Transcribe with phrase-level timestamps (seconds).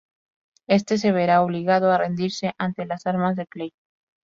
[0.65, 3.71] Éste se verá obligado a rendirse ante las armas de Clay.